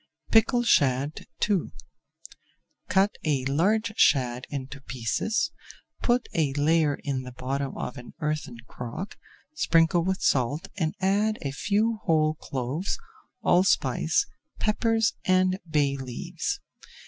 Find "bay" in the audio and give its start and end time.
15.69-15.95